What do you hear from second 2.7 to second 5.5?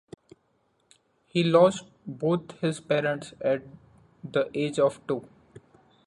parents at the age of two.